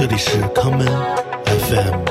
[0.00, 0.88] 这里是 common
[1.44, 2.04] FM。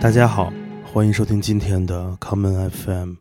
[0.00, 0.52] 大家好，
[0.84, 3.14] 欢迎收听今天的 common FM。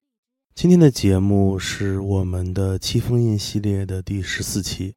[0.53, 4.93] 今天的节目是我们的七封印系列的第十四期。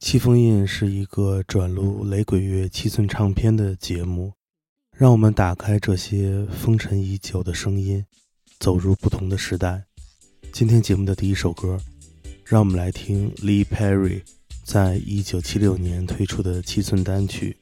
[0.00, 4.32] 七封印是一个转录雷鬼乐七寸唱片的节目，
[4.98, 8.02] 让我们打开这些封尘已久的声音，
[8.58, 9.84] 走入不同的时代。
[10.54, 11.78] 今天节目的第一首歌，
[12.46, 14.22] 让我们来听 Lee Perry
[14.64, 17.54] 在一九七六年推出的七寸单曲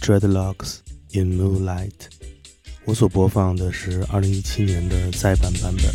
[0.04, 0.80] 《Dreadlocks
[1.12, 1.88] in Moonlight》。
[2.84, 5.86] 我所播放的是二零一七年的再版版本。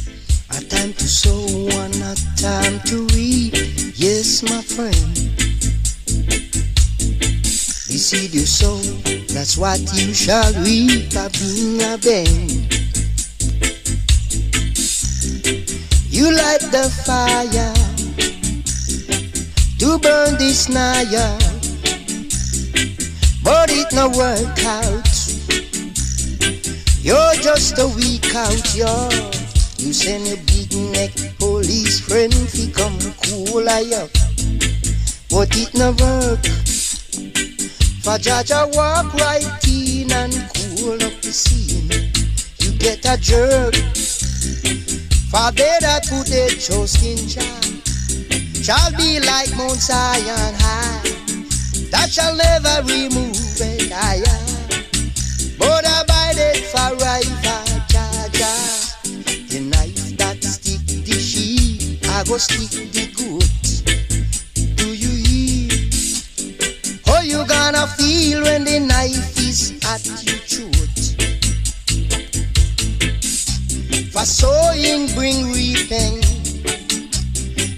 [0.48, 3.54] A time to sow and a time to reap.
[3.96, 5.30] Yes, my friend.
[7.90, 8.78] The seed you sow,
[9.34, 12.70] that's what you shall reap by being a band.
[16.06, 17.74] You light the fire
[19.80, 21.34] to burn this naya,
[23.44, 25.10] but it no work out.
[27.02, 29.10] You're just a weak out, yo.
[29.80, 34.12] You send your big neck police friend fi come cool I up,
[35.32, 36.79] but it no work.
[38.10, 41.92] For Jaja walk right in and cool up the scene.
[42.58, 43.76] You get a jerk.
[45.30, 47.46] For that put their trust in Jah
[48.64, 51.04] shall be like Mount Zion high.
[51.92, 54.42] That shall never remove it higher.
[55.60, 57.62] But abided forever,
[57.94, 59.52] Jaja.
[59.52, 63.09] The knife that stick the sheep, I go stick the
[67.98, 71.00] feel when the knife is at your throat?
[74.12, 76.24] For sowing bring reaping,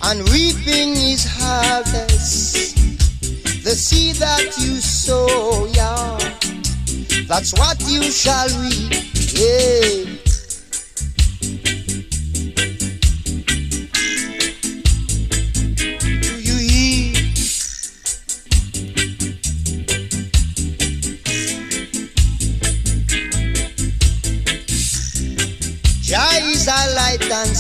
[0.04, 2.76] and reaping is harvest.
[3.64, 6.18] The seed that you sow, yeah,
[7.28, 8.92] that's what you shall reap.
[9.34, 10.21] Yeah.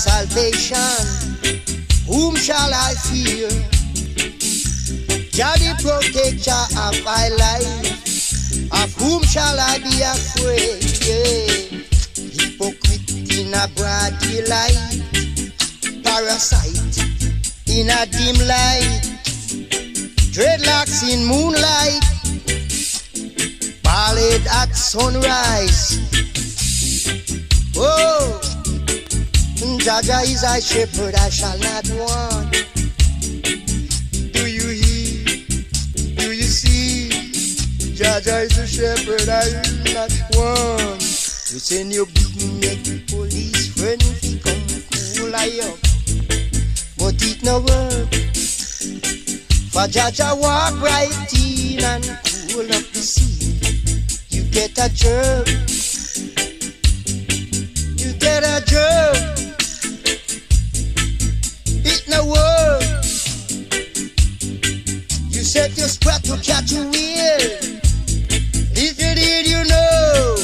[0.01, 1.05] Salvation.
[2.07, 3.49] Whom shall I fear?
[5.29, 8.01] Jah the protector of my life.
[8.81, 10.81] Of whom shall I be afraid?
[11.05, 11.85] Yeah.
[12.17, 14.81] Hypocrite in a broad daylight.
[16.03, 16.97] Parasite
[17.69, 19.05] in a dim light.
[20.33, 22.01] Dreadlocks in moonlight.
[23.83, 25.99] Ballad at sunrise.
[27.77, 28.50] Oh,
[29.61, 32.51] Jaja is a shepherd, I shall not want.
[34.33, 35.25] Do you hear?
[36.15, 37.09] Do you see?
[37.93, 41.01] Jaja is a shepherd, I will not want.
[41.01, 44.61] You send your big neck police friend to come
[45.17, 45.77] cool I up,
[46.97, 48.09] but it no work.
[49.71, 52.03] For Jaja walk right in and
[52.49, 53.59] cool up the sea.
[54.29, 55.47] You get a jerk.
[57.99, 59.40] You get a jerk.
[62.11, 62.81] No work.
[65.29, 67.41] You set your spot to catch a wheel.
[68.75, 70.35] If you did, you know.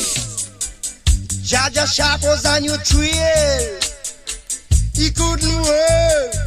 [1.44, 3.80] Jaja Sharp was on your trail.
[4.94, 6.47] He couldn't work.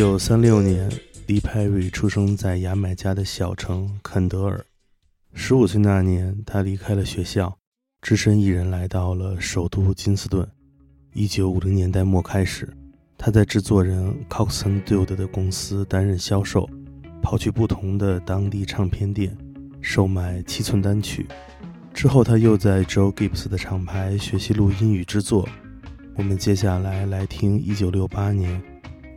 [0.00, 0.90] 九三六年，
[1.26, 4.64] 黎派瑞出生在牙买加的小城肯德尔。
[5.34, 7.54] 十五岁那年，他离开了学校，
[8.00, 10.48] 只身一人来到了首都金斯顿。
[11.12, 12.66] 一九五零年代末开始，
[13.18, 16.66] 他在制作人 Coxon Dude 的公司担任销售，
[17.20, 19.36] 跑去不同的当地唱片店
[19.82, 21.26] 售卖七寸单曲。
[21.92, 25.46] 之后，他又在 Joe Gibbs 的厂牌学习录音与制作。
[26.16, 28.62] 我们接下来来听1968年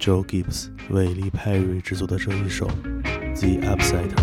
[0.03, 2.67] Joe Gibbs 为黎派瑞制作的这一首
[3.39, 4.17] 《The Upsider》。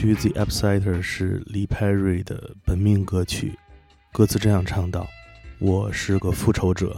[0.00, 3.58] 曲《The Upsetter》是黎派瑞的本命歌曲，
[4.14, 5.06] 歌词这样唱道
[5.60, 6.96] ：“我是个复仇者，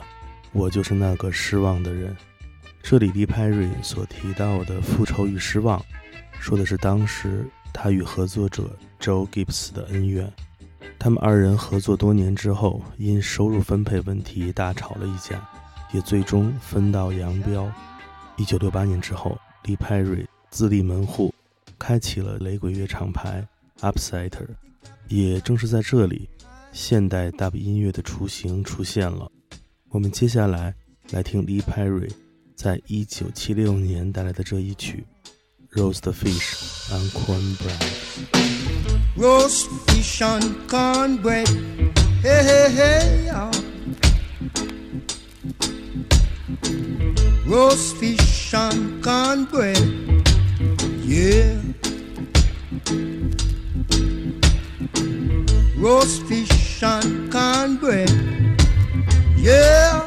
[0.52, 2.16] 我就是那个失望的人。”
[2.80, 5.84] 这里黎派瑞所提到的复仇与失望，
[6.38, 8.70] 说的是当时他与合作者
[9.00, 10.32] Joe Gibbs 的恩怨。
[10.96, 15.44] 他们二人合作多年之后，因收入分配问题大吵了一架，
[15.92, 17.68] 也最终分道扬镳。
[18.36, 21.34] 一九六八年之后，黎派瑞自立门户，
[21.82, 23.44] 开启了雷鬼乐厂牌
[23.80, 24.46] Upsetter。
[25.08, 26.28] 也正是在这里，
[26.72, 29.28] 现代 Dub 音乐的雏形出现了。
[29.88, 30.72] 我们接下来
[31.10, 32.08] 来听 Lee Perry
[32.54, 35.04] 在一九七六年带来的这一曲
[35.76, 37.82] 《Roast Fish and Cornbread》。
[39.16, 41.48] roast fish on cornbread.
[42.22, 43.50] Hey, hey, hey, ah.
[47.44, 49.76] Roast fish on cornbread.
[51.04, 51.71] Yeah.
[55.82, 58.08] Roast fish on cornbread.
[59.36, 60.06] Yeah.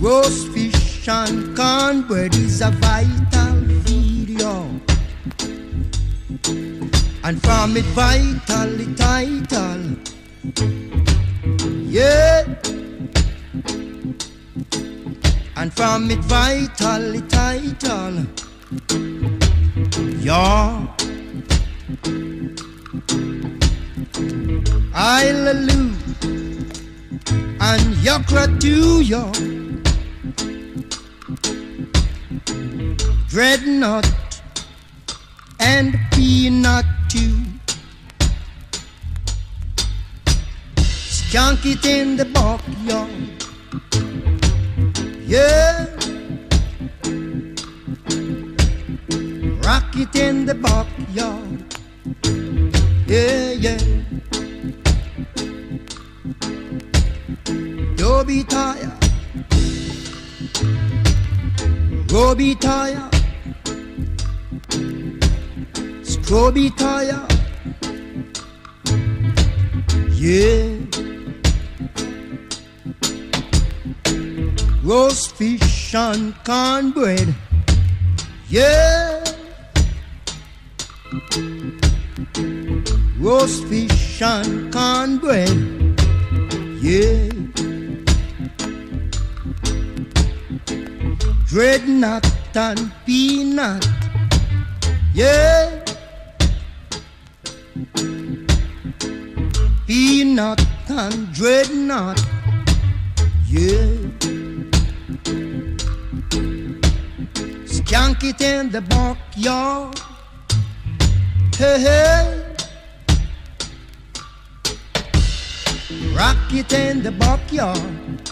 [0.00, 3.54] Roast fish on cornbread is a vital
[3.86, 4.68] video.
[7.22, 9.84] And from it vital, it title.
[11.86, 12.42] Yeah.
[15.54, 18.26] And from it vital, it title.
[20.20, 20.97] Yeah.
[25.08, 25.96] Hallelujah.
[27.68, 29.24] And yakra to you.
[33.30, 34.06] Dreadnought
[35.60, 37.40] and peanut too.
[40.76, 43.08] Skunk it in the backyard.
[45.24, 45.86] Yeah.
[49.64, 51.64] Rock it in the backyard.
[53.06, 54.07] Yeah, yeah.
[58.08, 58.90] Don't be tired.
[62.08, 62.54] Go be
[66.70, 67.26] tire.
[70.14, 70.78] Yeah.
[74.82, 77.34] Roast fish and cornbread.
[78.48, 79.22] Yeah.
[83.18, 85.50] Roast fish and cornbread.
[86.80, 87.37] Yeah.
[91.48, 93.88] Dreadnought and peanut.
[95.14, 95.82] Yeah.
[99.86, 102.20] Peanut and dreadnought.
[103.46, 103.96] Yeah.
[107.64, 109.98] Skunk it in the backyard.
[111.56, 112.44] Hey, hey.
[116.14, 118.30] Rock it in the backyard.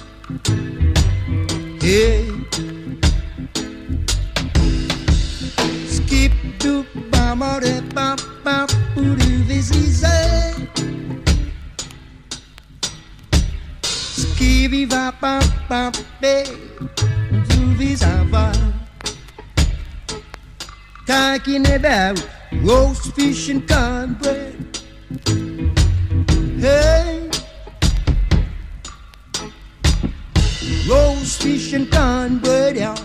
[1.80, 2.35] Hey.
[7.38, 10.68] Ba ba de ba ba boo doo this easy.
[14.36, 15.90] Kiwi va pa pa
[16.20, 16.44] be,
[17.48, 18.46] Zuvi sava.
[21.06, 22.18] Talking about
[22.62, 24.54] roast fish and cornbread.
[26.58, 27.28] Hey,
[30.88, 32.96] roast fish and cornbread, yeah,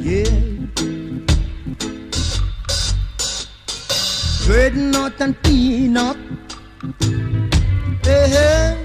[0.00, 0.49] yeah.
[4.50, 6.16] Dreadnought and peanut.
[8.02, 8.76] Hey, hey.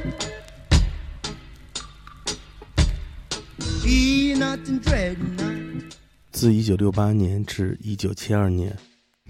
[3.82, 5.96] Peanut and dreadnought.
[6.32, 8.78] 自1968年至1972年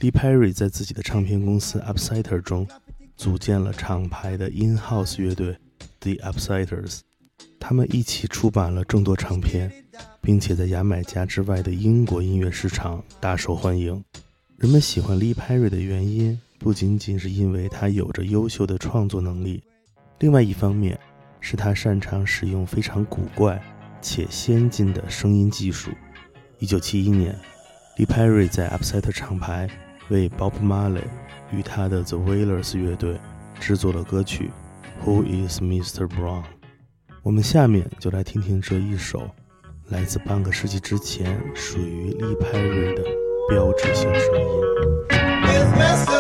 [0.01, 2.67] ，Lee Perry 在自己的唱片公司 Upsider 中
[3.15, 5.57] 组建了厂牌的 In-house 乐队
[6.01, 6.99] The Upsiders。
[7.61, 9.71] 他们一起出版了众多唱片，
[10.19, 14.03] 并且在牙买加之外的英国音乐市场大受欢迎。
[14.57, 19.61] 人们喜欢 Lee Perry 的原因，不仅仅是因为他有着优秀的创作能力，
[20.19, 20.97] 另外一方面
[21.41, 23.61] 是他擅长使用非常古怪
[24.01, 25.91] 且先进的声音技术。
[26.59, 27.37] 1971年
[27.97, 29.69] ，Lee Perry 在 Upset 厂牌
[30.07, 31.03] 为 Bob Marley
[31.51, 33.19] 与他的 The Wailers 乐队
[33.59, 34.49] 制作了歌曲
[35.05, 36.07] 《Who Is Mr.
[36.07, 36.43] Brown》。
[37.23, 39.29] 我们下面就来听听这一首
[39.89, 43.03] 来自半个世纪之前属于 Lee Perry 的
[43.47, 46.14] 标志性声音。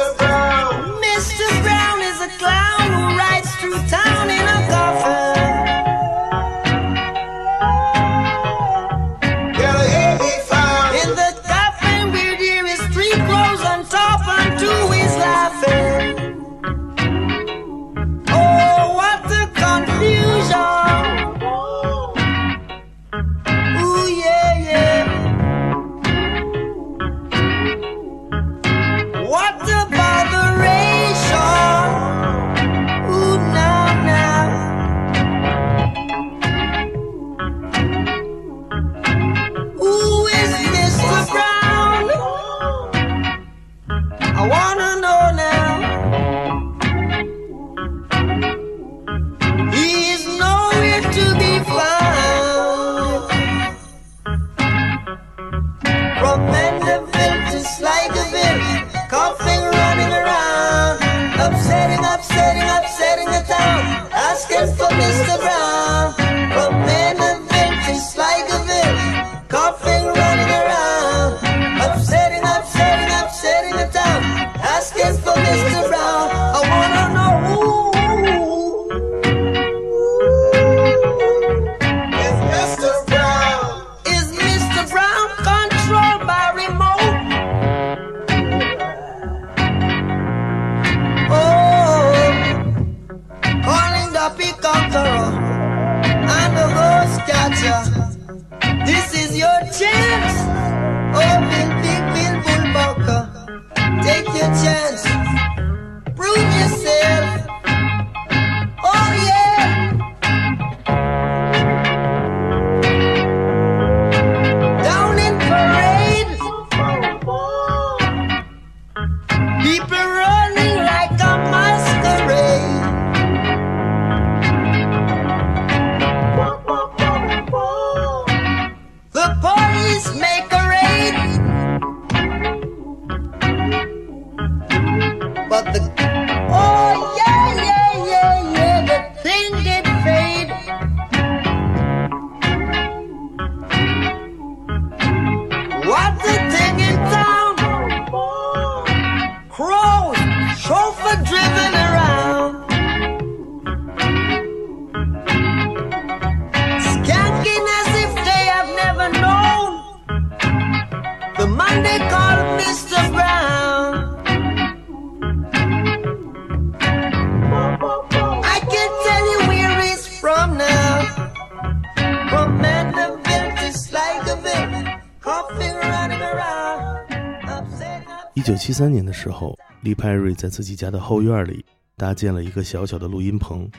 [178.35, 181.63] 一九七三年的时候，利派瑞在自己家的后院里
[181.95, 183.71] 搭建了一个小小的录音棚，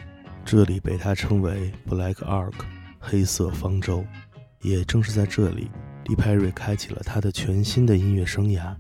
[0.47, 2.55] 这里被他称为 Black Ark
[2.99, 4.03] 黑色方舟。
[4.63, 5.71] 也正是在这里，
[6.07, 8.75] 利派瑞开启了他的全新的音乐生涯。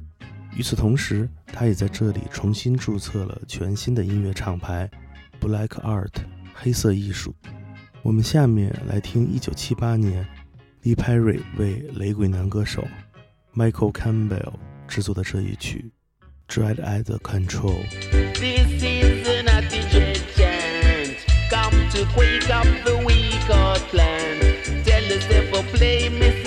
[0.56, 4.90] 与此同时，他也在这里重新注册了全新的音乐厂牌
[5.38, 6.14] Black Art
[6.54, 7.34] 黑色艺术。
[8.02, 10.26] 我们下面来听1978年
[10.80, 12.82] 利派瑞为雷鬼男歌手
[13.54, 14.54] Michael Campbell
[14.87, 15.91] 制作的这一曲《
[16.53, 17.83] Dread at the Control》。
[18.33, 21.17] This is an attitude chant.
[21.49, 24.39] Come to wake up the weak heart plan.
[24.83, 26.44] Tell yourself to play me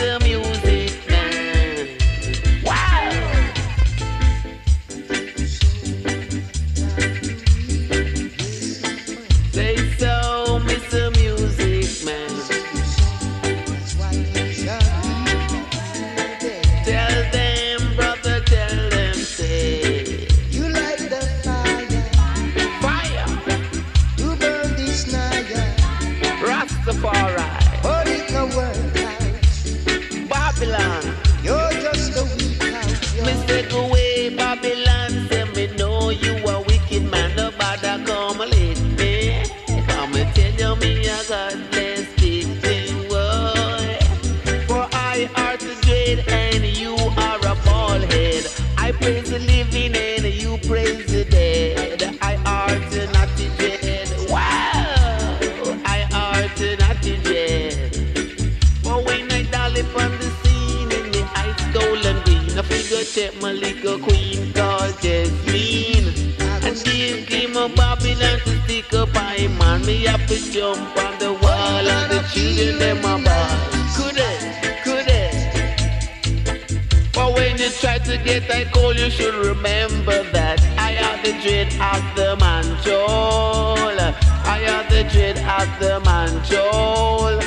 [85.29, 87.39] Am the dread of the manjol.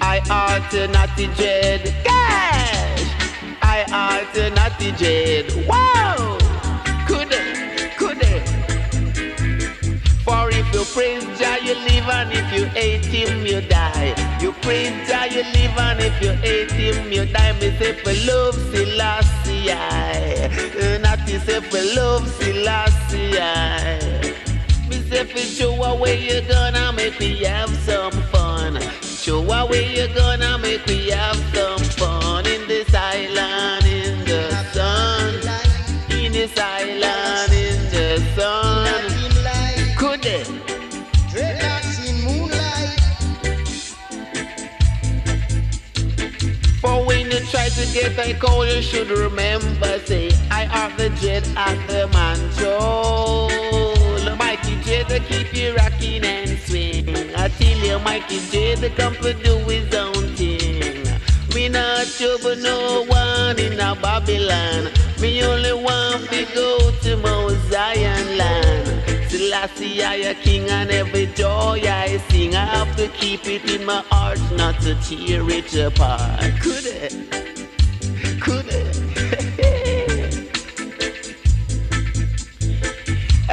[0.00, 1.94] I alternate dread.
[2.04, 3.02] Gosh!
[3.62, 5.66] I alternate dread.
[5.66, 6.38] Wow!
[7.06, 7.96] Could it?
[7.96, 8.48] Could it?
[10.24, 14.14] For if you praise Jah, you live, and if you hate Him, you die.
[14.40, 17.52] You praise Jah, you live, and if you hate Him, you die.
[17.60, 20.50] Me say for love Selassie, I.
[20.80, 23.38] Uh, not to say for love Selassie.
[23.38, 24.03] I.
[25.10, 28.80] Say for show away you gonna make me have some fun.
[29.02, 35.34] Show away you gonna make me have some fun in this island in the sun.
[36.10, 39.96] In this island in the sun.
[39.96, 40.46] Could it?
[41.30, 43.00] dreadlocks in moonlight.
[46.80, 51.10] For when you try to get that call, you should remember, say, I are the
[51.20, 53.93] jet at the mantle.
[55.14, 57.08] To keep you rocking and swing.
[57.36, 61.06] I tell you, Mikey J come to do his own thing.
[61.54, 64.90] Me not trouble no one in a Babylon.
[65.20, 69.30] Me only want to go to Mount Zion land.
[69.30, 72.56] Selassie, I a king and every joy I sing.
[72.56, 76.40] I have to keep it in my heart, not to tear it apart.
[76.60, 77.53] Could it?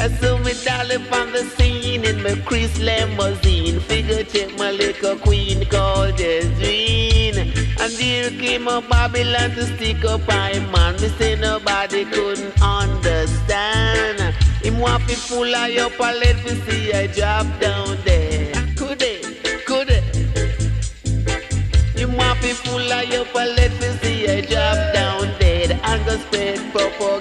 [0.02, 3.80] I saw me dolly on the scene in my Chris limousine.
[3.82, 7.54] Figure check my little queen called Jasmine.
[7.80, 10.94] And here came a Babylon to stick up my man.
[11.00, 14.34] Me say nobody couldn't understand.
[14.64, 18.54] Him want to full of your palette to see I drop down there.
[18.76, 19.66] Could it?
[19.68, 20.04] Could it?
[21.96, 26.18] Him want to full of your palette to see I drop down dead and go
[26.18, 27.21] spread propaganda.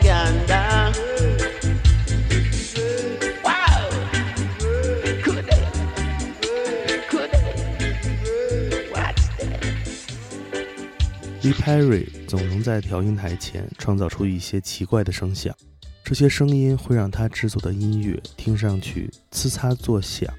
[11.60, 15.54] Perry 总能在调音台前创造出一些奇怪的声响，
[16.02, 20.32] 这些声音会让他制作的音乐听上去呲嚓作响，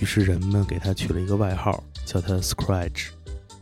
[0.00, 3.10] 于是人们给他取了一个外号，叫他 Scratch。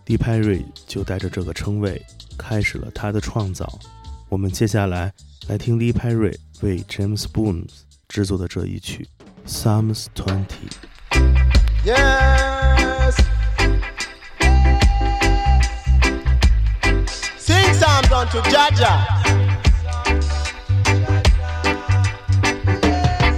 [0.07, 2.01] Lee Perry 就带着这个称谓
[2.39, 3.79] 开始了他的创造。
[4.31, 5.13] 我们接下来
[5.49, 7.67] 来听 Lee Perry 为 James Boone
[8.09, 9.07] 制作的这一曲
[9.47, 10.71] Psalms Twenty。
[18.25, 18.93] Unto Jaja.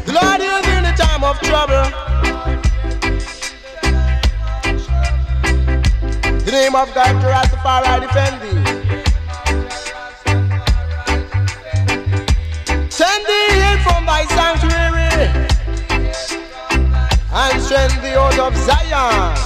[0.05, 1.91] The Lord is in the time of trouble.
[6.45, 8.61] The name of God to Rastafari defend thee.
[12.91, 15.27] Send thee in from thy sanctuary
[17.33, 19.46] and strength the out of Zion.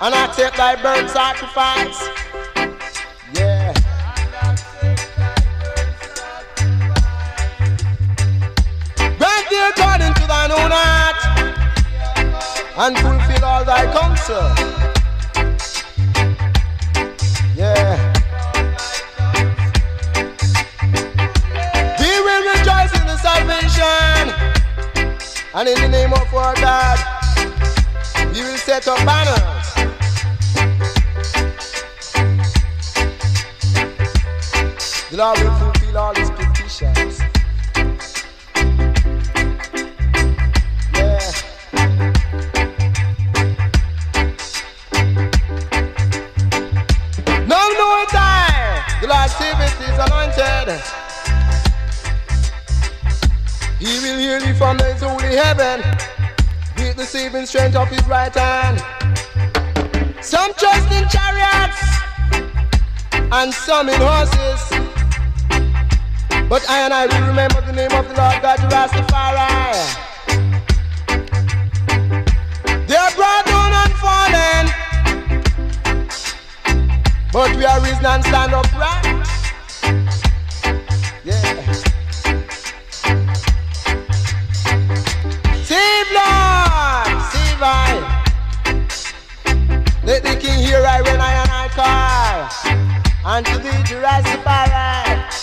[0.00, 2.08] and I take thy burnt sacrifice.
[3.34, 3.72] Yeah.
[9.18, 11.18] Grant thee according to thine own heart,
[12.78, 14.76] and fulfill all thy counsel.
[25.58, 26.98] And in the name of our God,
[28.34, 29.55] we will set up banners.
[35.16, 37.20] Lord will fulfill all his petitions.
[40.92, 41.20] Yeah.
[47.46, 48.84] No, no time.
[49.00, 50.68] The Lord saveth his anointed.
[53.78, 55.80] He will heal thee from his holy heaven
[56.76, 58.84] with the saving strength of his right hand.
[60.22, 61.80] Some trust in chariots
[63.32, 64.65] and some in horses.
[66.48, 70.06] But I and I will remember the name of the Lord God, Rastafari.
[72.86, 74.70] They are brought down and fallen.
[77.32, 79.16] But we are risen and stand upright.
[90.04, 92.48] Let the King hear I when I and I call.
[93.26, 94.86] And to the Rastafari.
[95.26, 95.35] Jah,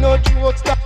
[0.00, 0.77] no joke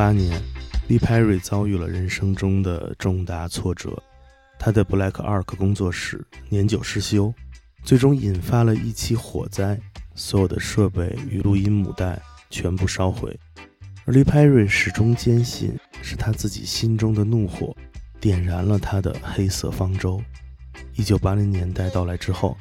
[0.00, 0.42] 八年，
[0.88, 4.02] 利派瑞遭遇了人生中的重大挫折，
[4.58, 7.34] 他的 Black Ark 工作室年久失修，
[7.84, 9.78] 最终引发了一起火灾，
[10.14, 13.38] 所有的设备与录音母带全部烧毁。
[14.06, 17.76] 而利派瑞始终坚信，是他自己心中的怒火
[18.18, 20.18] 点燃了他的黑色方舟。
[20.94, 22.56] 一九八零年代到来之后，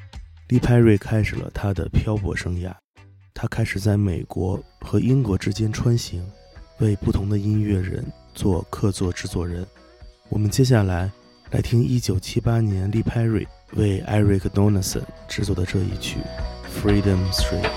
[0.49, 2.75] 利派瑞开始了他的漂泊生涯，
[3.33, 6.21] 他开始在美国和英国之间穿行。
[6.79, 9.65] 为不同的音乐人做客座制作人。
[10.29, 11.11] 我们接下来
[11.51, 16.19] 来听1978年利派瑞为 Eric Donaldson 制作的这一曲
[16.83, 17.69] 《Freedom Street》。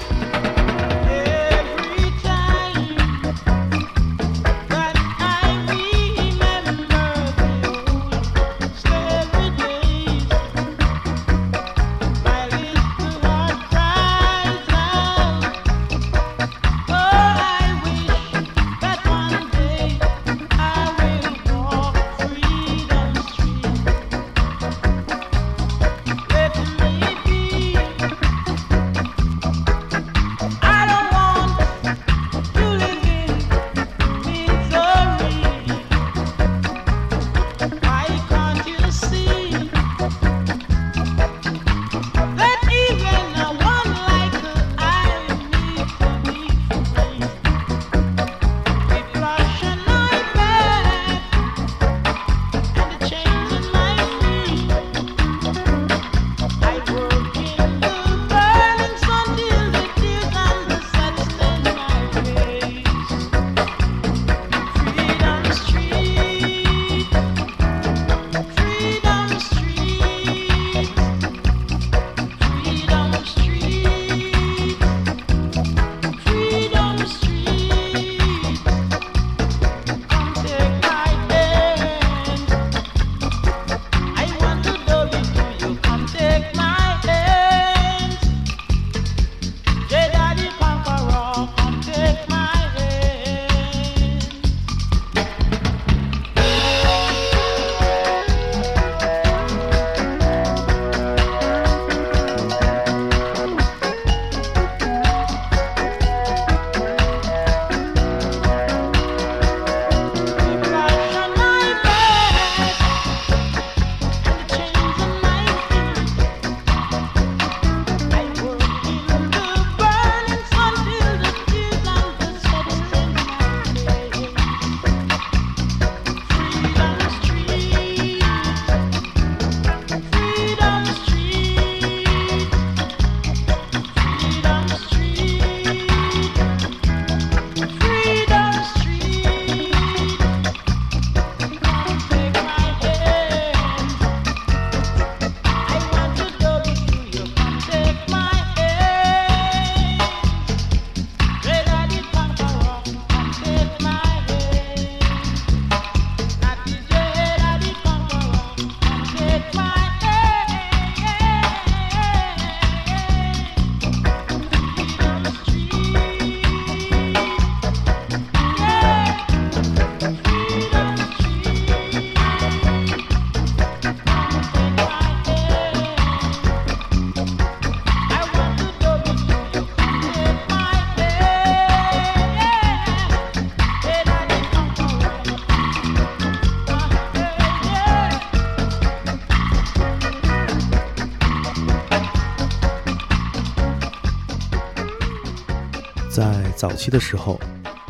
[196.13, 197.41] 在早期的时候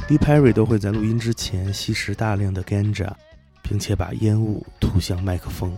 [0.08, 3.10] ，Lee Perry 都会在录音之前吸食大量的 ganja，
[3.62, 5.76] 并且把烟雾吐向麦克风。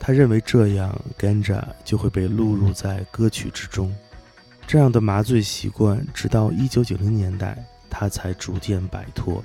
[0.00, 3.94] 他认为这样 ganja 就会被录入在歌曲之中。
[4.66, 7.56] 这样的麻醉习惯，直到1990年代，
[7.88, 9.40] 他才逐渐摆脱。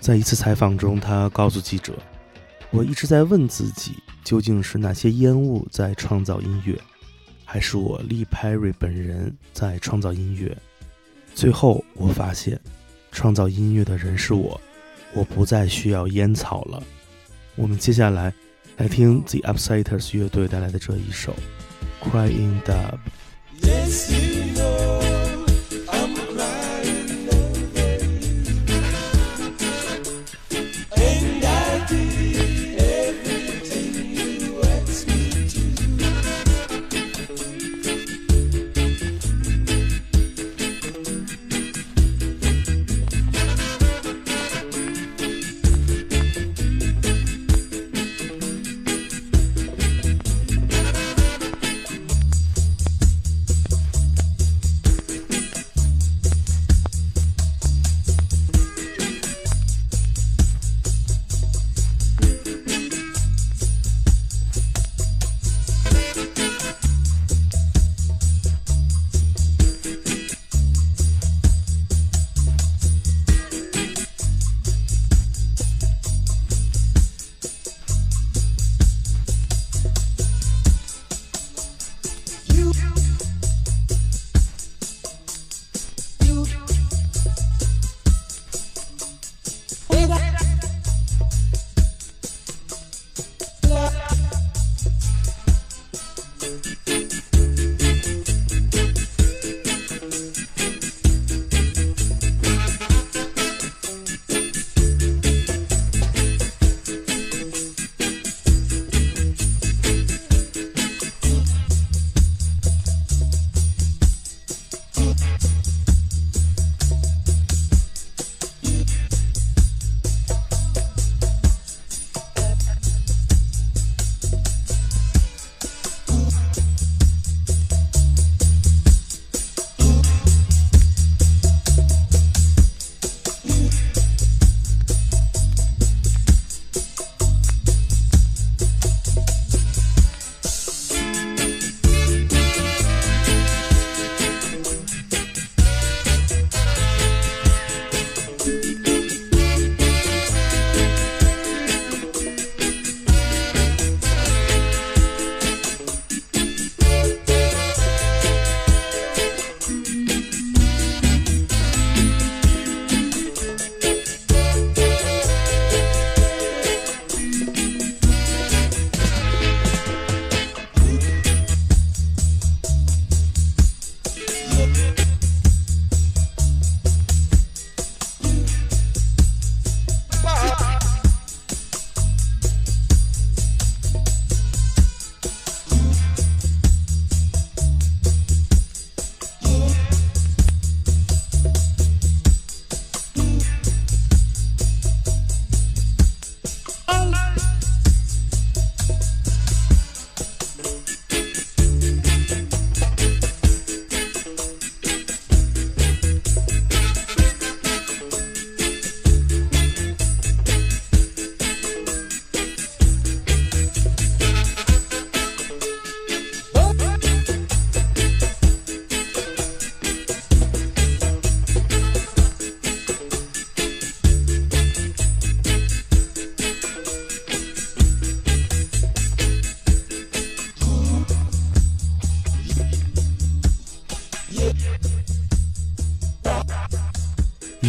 [0.00, 1.98] 在一次采访中，他告诉记者
[2.70, 6.78] ：“我一直在问自己，究竟是哪些烟雾在创造音乐，
[7.46, 10.54] 还是我利 Perry 本人在创造音乐？
[11.38, 12.58] 最后，我发现，
[13.12, 14.60] 创造音乐的人是我，
[15.14, 16.82] 我不再需要烟草了。”
[17.54, 18.34] 我们接下来
[18.76, 21.32] 来听 The Upsiders 乐队带来的这一首
[22.10, 22.98] 《Crying Dub》。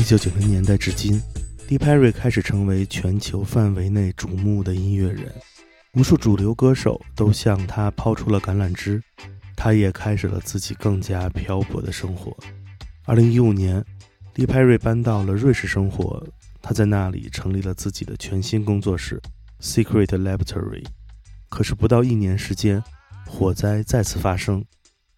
[0.10, 1.22] 九九零年代至今
[1.68, 5.32] ，Lee Perry 开始成为全球范围内瞩目的音乐人，
[5.94, 9.00] 无数主流歌手都向他抛出了橄榄枝，
[9.56, 12.36] 他也开始了自己更加漂泊的生活。
[13.06, 13.86] 二零一五年
[14.34, 16.26] ，Lee Perry 搬到了瑞士生活，
[16.60, 19.22] 他在那里成立了自己的全新工作室
[19.62, 20.88] Secret Laboratory。
[21.50, 22.84] 可是不到一年时间，
[23.28, 24.66] 火灾再次发生，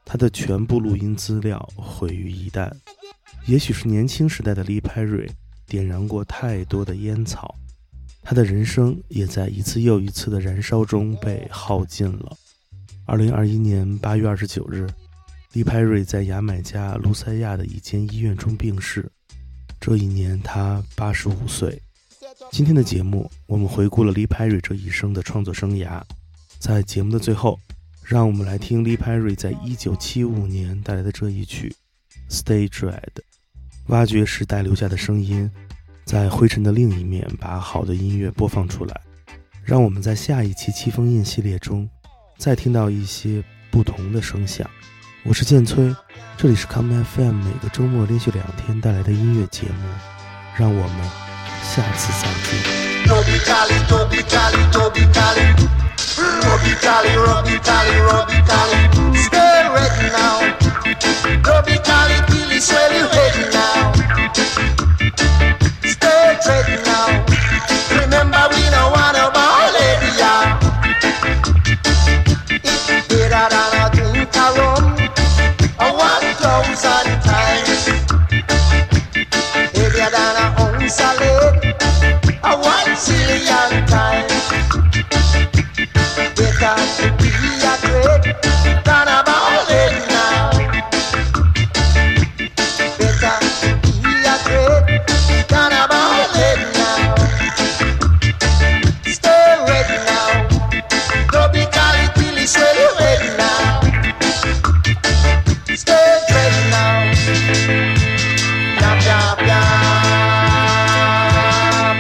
[0.04, 2.70] 他的全部录音资料毁于一旦。
[3.46, 5.30] 也许是年轻时代的 Lee Perry
[5.68, 7.56] 点燃过太多的烟草，
[8.22, 12.38] 他的人生也在一次又一次的燃烧中被耗尽了。
[13.06, 14.88] 二零二一年八月二十九日
[15.54, 19.12] 利派瑞在牙买加卢塞亚的一间医院中病逝，
[19.80, 21.82] 这一年他八十五岁。
[22.52, 26.02] 今天的节目，我们回顾了利派瑞这一生的创作生涯。
[26.60, 27.60] 在节目的最后，
[28.04, 31.76] 让我们来听利派瑞在一九七五年带来的这一曲
[32.34, 33.00] 《Stay Dread》，
[33.92, 35.52] 挖掘时代留下的声音，
[36.06, 39.02] 在灰尘的另一面把好的音乐播放出来。
[39.66, 41.90] 让我们在下一期七封印系列中，
[42.38, 44.66] 再听到一些不同的声响。
[45.24, 45.94] 我是建崔，
[46.38, 49.90] 这里是 Come FM 每个周末连续两天带来的音乐节目，
[50.56, 51.10] 让我们
[51.62, 52.58] 下次再见。
[59.74, 60.42] Ready now.
[63.54, 63.94] Now.
[65.84, 66.38] Stay
[66.86, 67.31] now.
[107.32, 109.60] Bla, bla, bla.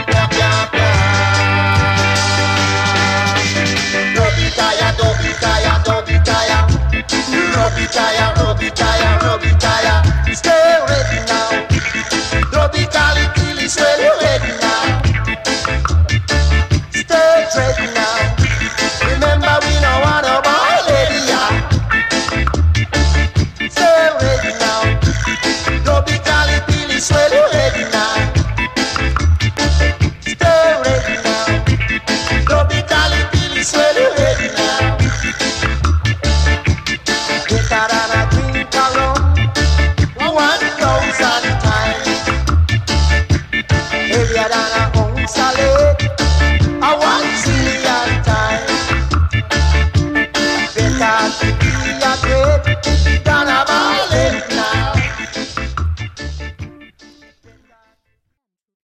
[0.08, 0.90] Bla, bla, bla.
[4.18, 6.60] Robi taja, dobi taja, dobi taja.
[7.56, 9.51] Robi taja, robi taja, robi